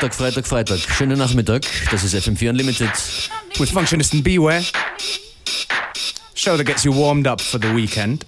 [0.00, 0.78] Freitag, Freitag, Freitag.
[0.96, 1.62] Schönen Nachmittag.
[1.90, 2.90] Das ist FM4 Unlimited.
[3.58, 4.62] With Functionist and Beware.
[6.34, 8.24] Show that gets you warmed up for the weekend.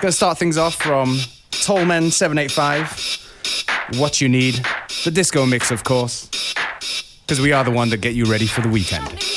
[0.00, 1.18] Gonna start things off from
[1.50, 3.18] Tollman 785.
[3.98, 4.62] What you need.
[5.02, 6.28] The disco mix, of course.
[7.26, 9.29] Because we are the one that get you ready for the weekend.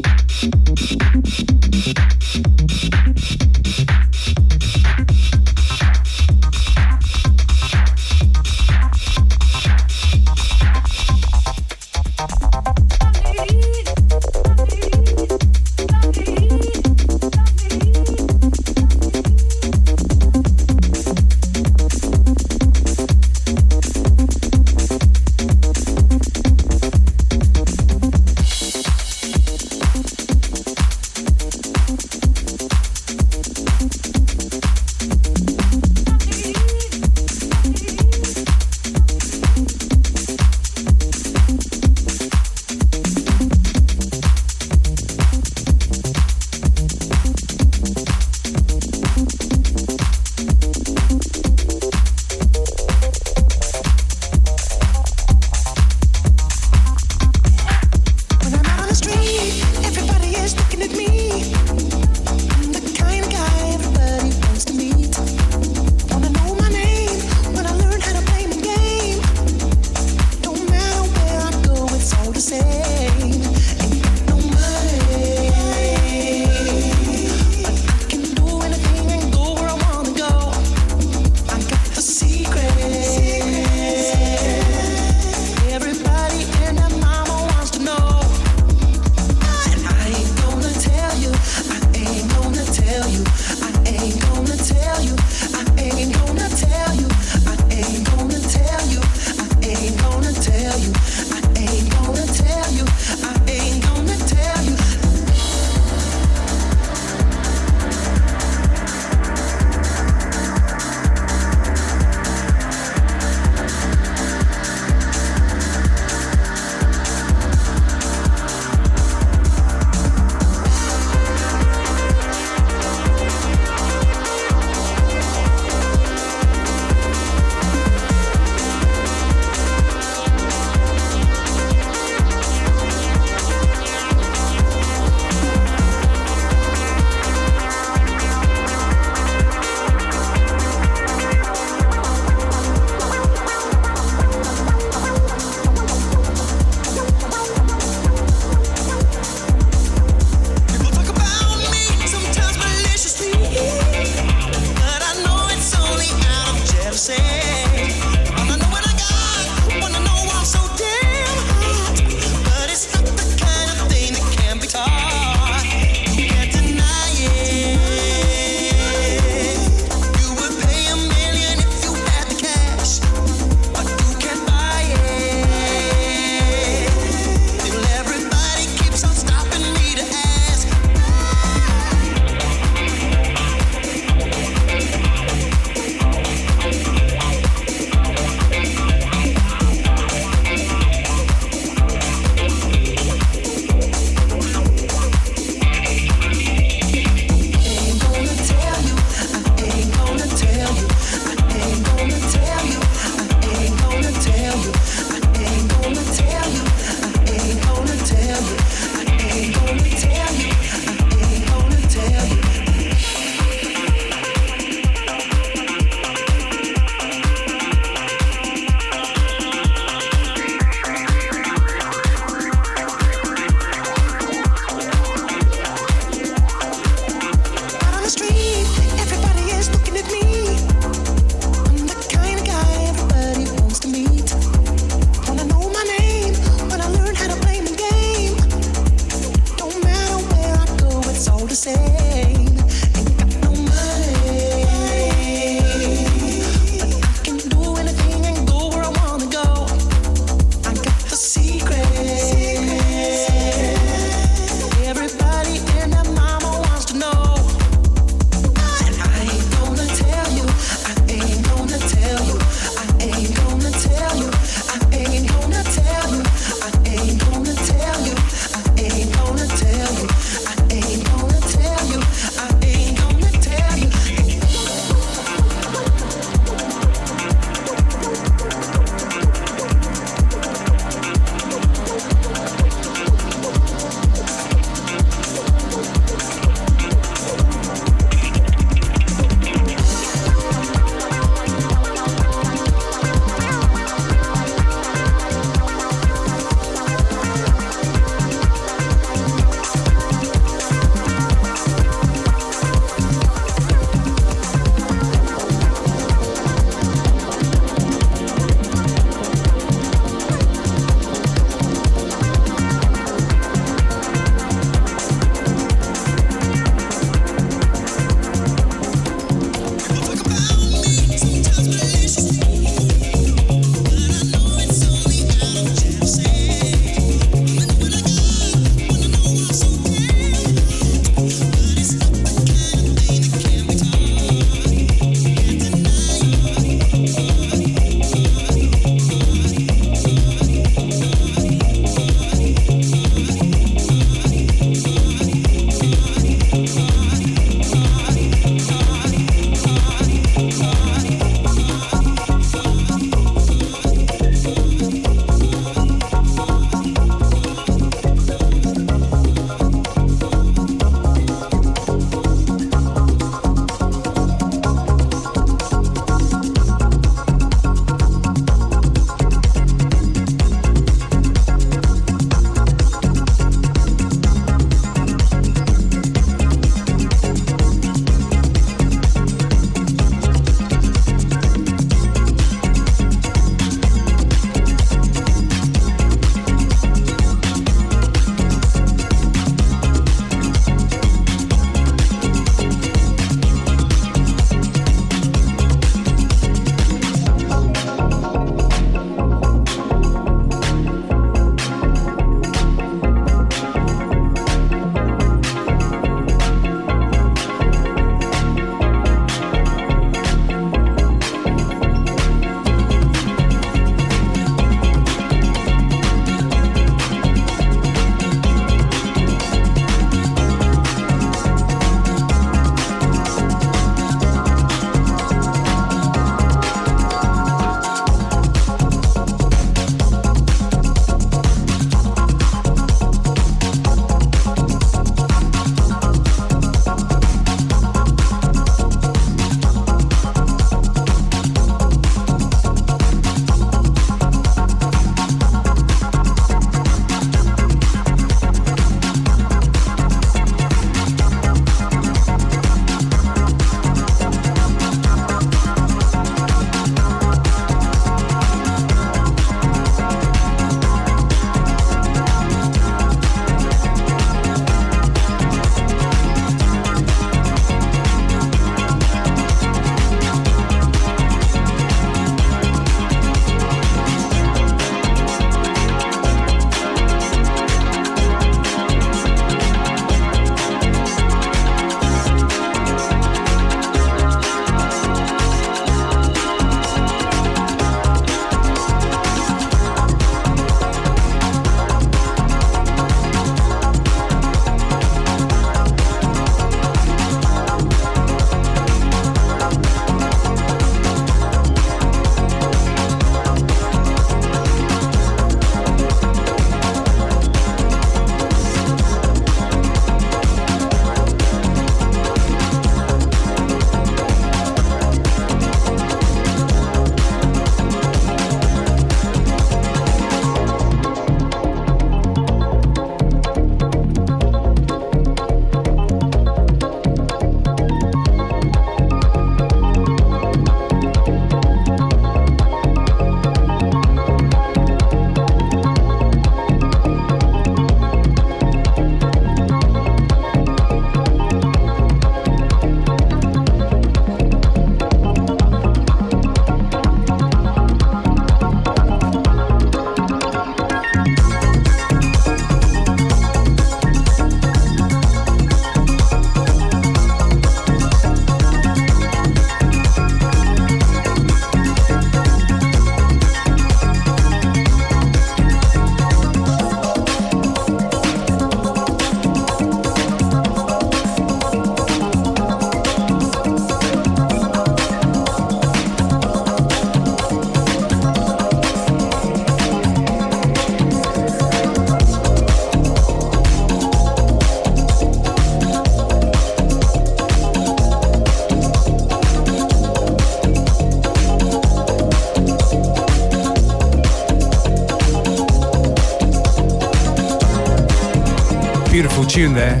[599.58, 600.00] Tune there.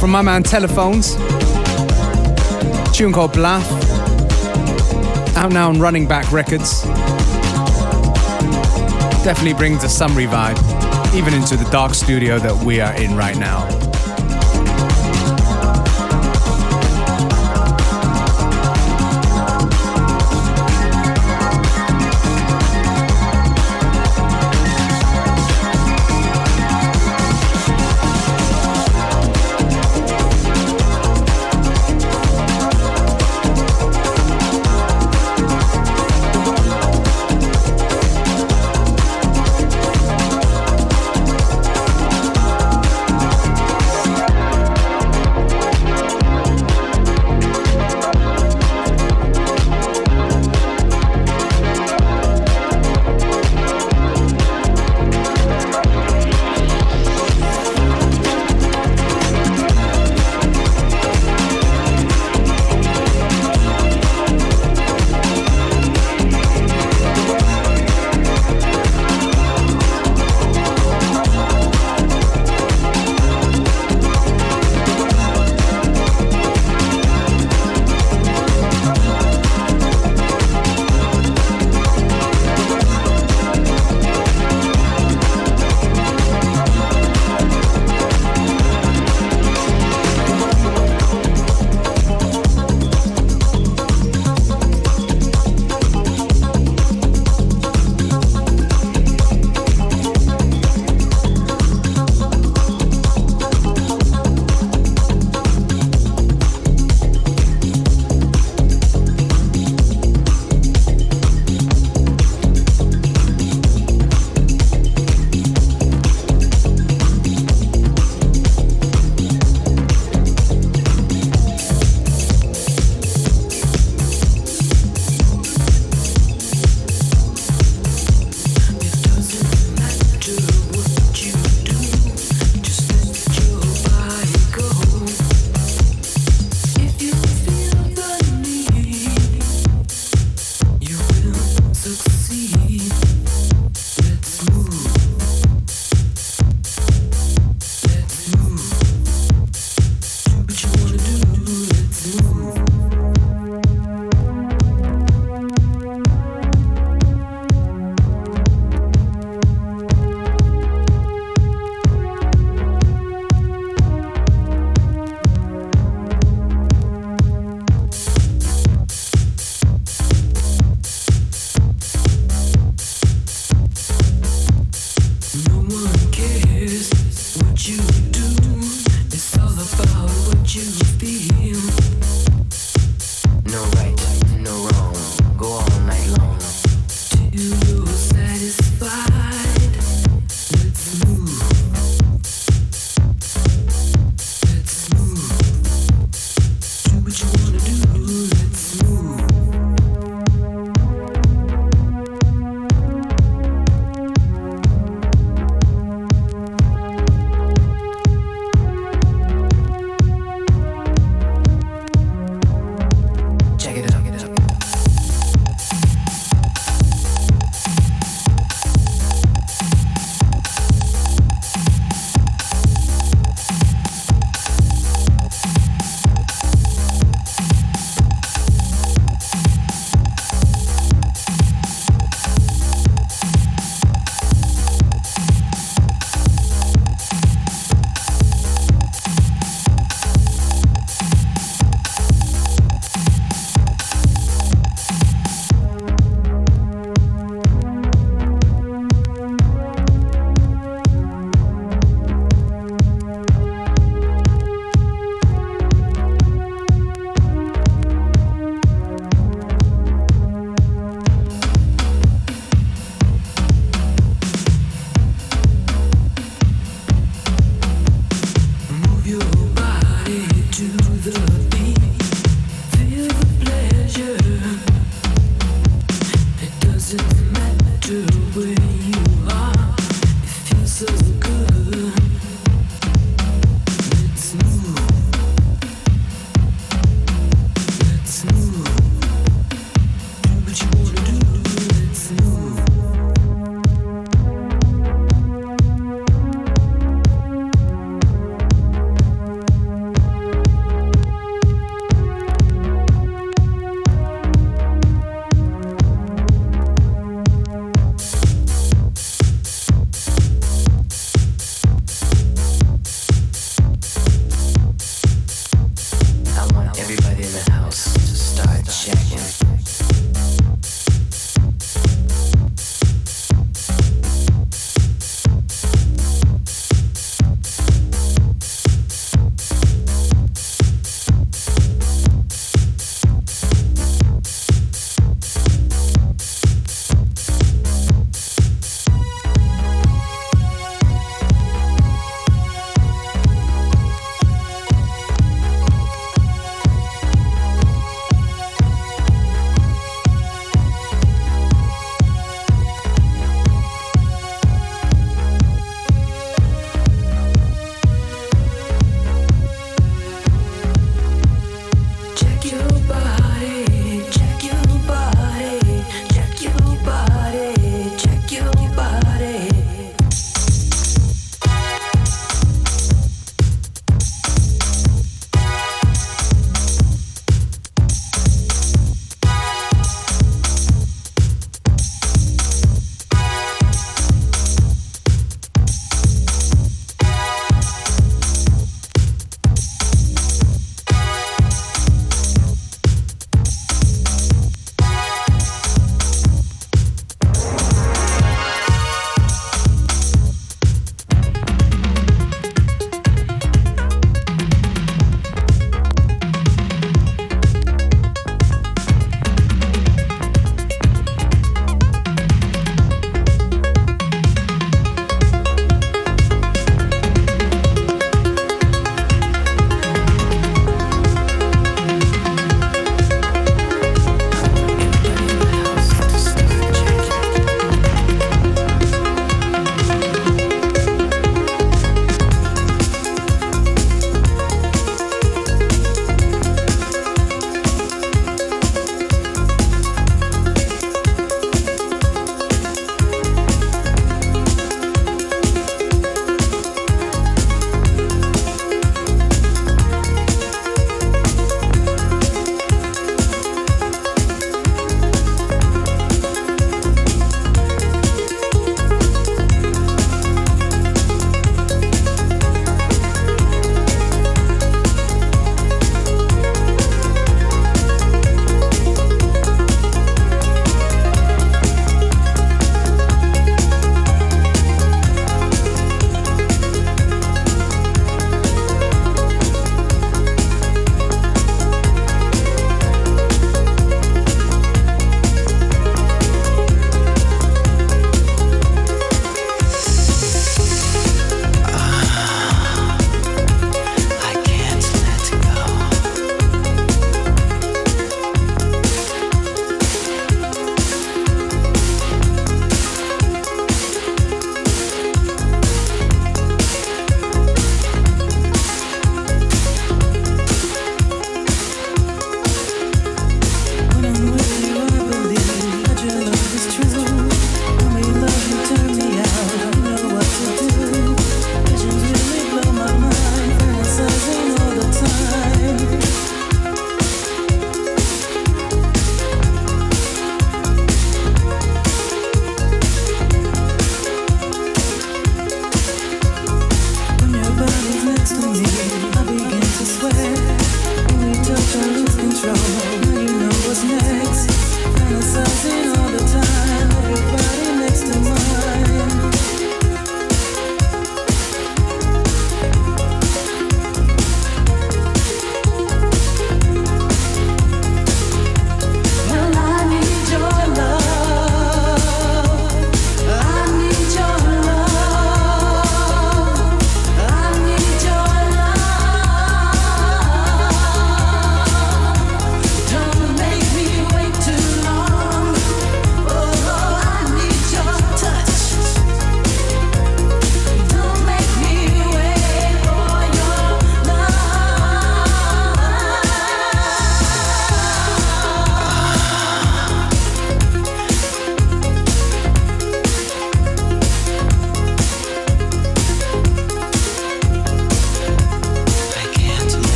[0.00, 1.14] From my man Telephones.
[2.96, 3.70] Tune called Bluff.
[5.36, 6.84] Out now on Running Back Records.
[9.24, 10.56] Definitely brings a summery vibe,
[11.14, 13.77] even into the dark studio that we are in right now.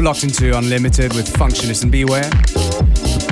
[0.00, 2.28] Locked into Unlimited with Functionist and Beware.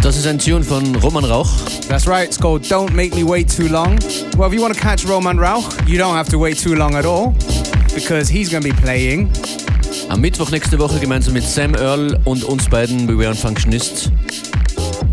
[0.02, 1.48] Das ist ein Tune von Roman Rauch.
[1.88, 3.98] That's right, it's called Don't Make Me Wait Too Long.
[4.36, 6.94] Well, if you want to catch Roman Rauch, you don't have to wait too long
[6.94, 7.34] at all
[7.94, 9.30] because he's going to be playing
[10.08, 14.12] Am Mittwoch nächste Woche gemeinsam mit Sam Earl und uns beiden Beware and Functionist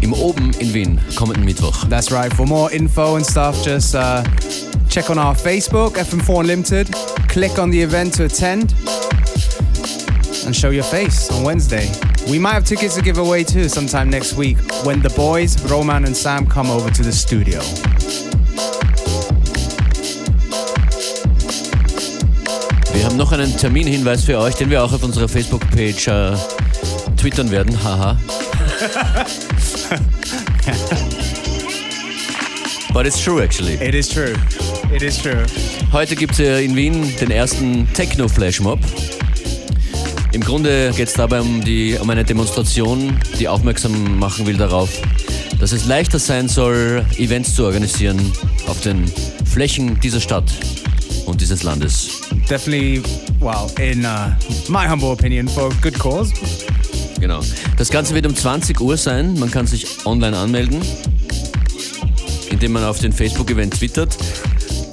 [0.02, 1.86] im Oben in Wien, kommenden Mittwoch.
[1.90, 2.32] That's right.
[2.34, 4.22] For more info and stuff, just uh,
[4.90, 6.92] check on our Facebook, FM4 Unlimited.
[7.28, 8.76] Click on the event to attend
[10.46, 11.90] and show your face on Wednesday.
[12.30, 16.06] We might have tickets to give away too sometime next week when the boys, Roman
[16.06, 17.60] and Sam, come over to the studio.
[22.94, 26.36] Wir haben noch einen Terminhinweis für euch, den wir auch auf unserer Facebook-Page äh,
[27.18, 27.84] twittern werden.
[27.84, 28.18] Haha.
[32.94, 33.74] But it's true actually.
[33.76, 34.36] It is true.
[34.94, 35.46] It is true.
[35.92, 38.80] Heute gibt es in Wien den ersten Techno-Flashmob.
[40.34, 44.90] Im Grunde geht es dabei um, die, um eine Demonstration, die aufmerksam machen will darauf,
[45.60, 48.20] dass es leichter sein soll, Events zu organisieren
[48.66, 49.06] auf den
[49.46, 50.52] Flächen dieser Stadt
[51.28, 52.22] und dieses Landes.
[52.50, 53.04] Definitely,
[53.40, 54.32] well, in uh,
[54.70, 56.34] my humble opinion, for a good cause.
[57.20, 57.42] Genau.
[57.78, 59.38] Das Ganze wird um 20 Uhr sein.
[59.38, 60.82] Man kann sich online anmelden,
[62.50, 64.18] indem man auf den Facebook-Event twittert.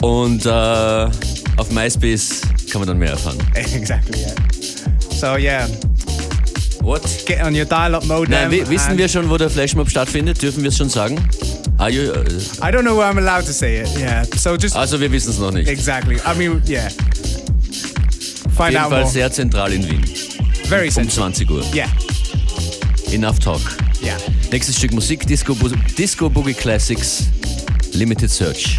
[0.03, 3.39] Und äh, auf MySpace kann man dann mehr erfahren.
[3.55, 4.35] exactly, yeah.
[5.21, 5.67] So, yeah,
[6.81, 7.03] What?
[7.27, 10.41] get on your dial up mode Nein, wissen wir schon, wo der Flashmob stattfindet?
[10.41, 11.19] Dürfen wir es schon sagen?
[11.77, 12.25] Are you, äh,
[12.63, 13.89] I don't know where I'm allowed to say it.
[13.99, 14.25] Yeah.
[14.37, 15.69] So just also wir wissen es noch nicht.
[15.69, 16.17] exactly.
[16.25, 16.87] I mean, yeah.
[16.87, 19.11] Auf Find jeden out Fall more.
[19.11, 20.03] sehr zentral in Wien.
[20.69, 21.13] Very Um simple.
[21.13, 21.65] 20 Uhr.
[21.75, 21.89] Yeah.
[23.13, 23.61] Enough Talk.
[24.03, 24.17] Yeah.
[24.51, 25.55] Nächstes Stück Musik, Disco,
[25.99, 27.25] Disco Boogie Classics,
[27.93, 28.79] Limited Search.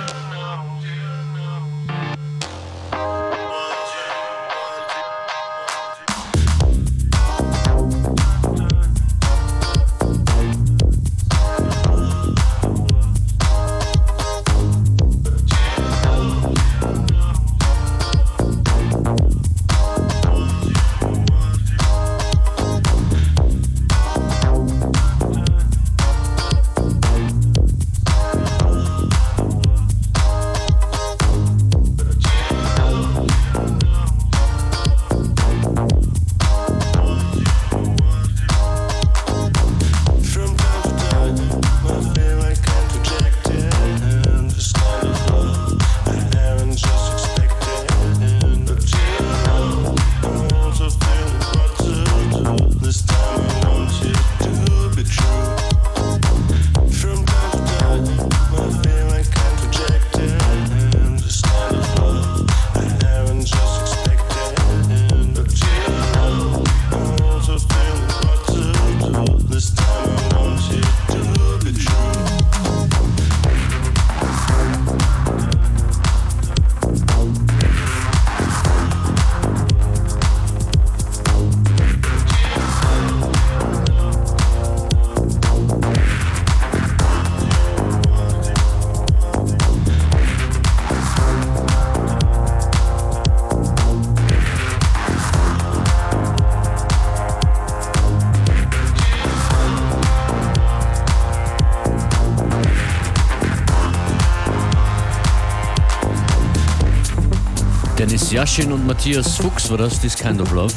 [108.31, 110.73] Jaschin und Matthias Fuchs war das, This Kind of Love.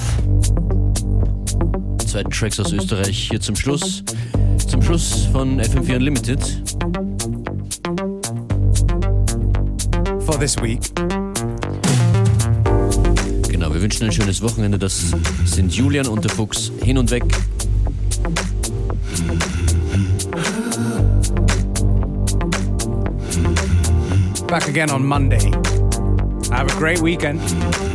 [2.04, 4.02] Zwei Tracks aus Österreich hier zum Schluss.
[4.66, 6.40] Zum Schluss von FM4 Unlimited.
[10.26, 10.80] For this week.
[13.48, 14.76] Genau, wir wünschen ein schönes Wochenende.
[14.76, 15.12] Das
[15.44, 17.22] sind Julian und der Fuchs hin und weg.
[24.48, 25.52] Back again on Monday.
[26.54, 27.93] Have a great weekend.